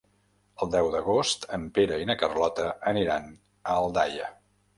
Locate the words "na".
2.11-2.15